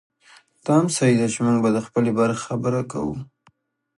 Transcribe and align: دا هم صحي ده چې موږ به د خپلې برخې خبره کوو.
دا 0.65 0.73
هم 0.79 0.87
صحي 0.95 1.15
ده 1.19 1.27
چې 1.33 1.39
موږ 1.45 1.57
به 1.63 1.69
د 1.75 1.79
خپلې 1.87 2.11
برخې 2.19 2.43
خبره 2.47 2.81
کوو. 2.91 3.15